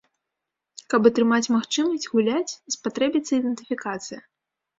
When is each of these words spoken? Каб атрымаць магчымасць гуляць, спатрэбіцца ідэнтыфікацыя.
Каб 0.93 1.01
атрымаць 1.09 1.51
магчымасць 1.55 2.09
гуляць, 2.15 2.57
спатрэбіцца 2.77 3.31
ідэнтыфікацыя. 3.39 4.19